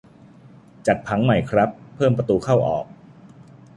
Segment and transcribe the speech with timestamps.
[0.87, 2.85] จัดผังใหม่ครับ เพิ่มประตูเข้าออก